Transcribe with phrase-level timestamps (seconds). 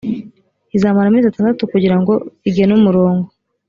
[0.75, 2.13] izamara amezi atandatu kugira ngo
[2.49, 3.27] igene umurongo